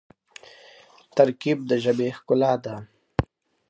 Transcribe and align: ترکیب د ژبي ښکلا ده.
ترکیب 1.15 1.59
د 1.69 1.71
ژبي 1.83 2.07
ښکلا 2.17 2.53
ده. 2.63 2.75